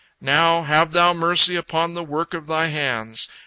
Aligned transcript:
Now, 0.19 0.63
have 0.63 0.93
Thou 0.93 1.13
mercy 1.13 1.55
upon 1.55 1.93
the 1.93 2.03
work 2.03 2.33
of 2.33 2.47
Thy 2.47 2.69
hands. 2.69 3.27